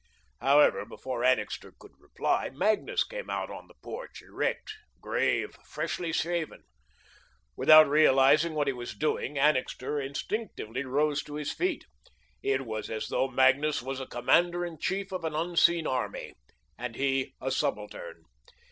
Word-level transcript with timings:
However, 0.39 0.83
before 0.83 1.23
Annixter 1.23 1.73
could 1.77 1.91
reply, 1.99 2.49
Magnus 2.49 3.03
came 3.03 3.29
out 3.29 3.51
on 3.51 3.67
the 3.67 3.75
porch, 3.83 4.23
erect, 4.23 4.73
grave, 4.99 5.55
freshly 5.63 6.11
shaven. 6.11 6.63
Without 7.55 7.87
realising 7.87 8.55
what 8.55 8.65
he 8.65 8.73
was 8.73 8.95
doing, 8.95 9.37
Annixter 9.37 10.01
instinctively 10.01 10.83
rose 10.85 11.21
to 11.25 11.35
his 11.35 11.51
feet. 11.53 11.85
It 12.41 12.65
was 12.65 12.89
as 12.89 13.09
though 13.09 13.27
Magnus 13.27 13.83
was 13.83 13.99
a 13.99 14.07
commander 14.07 14.65
in 14.65 14.79
chief 14.79 15.11
of 15.11 15.23
an 15.23 15.35
unseen 15.35 15.85
army, 15.85 16.33
and 16.79 16.95
he 16.95 17.35
a 17.39 17.51
subaltern. 17.51 18.23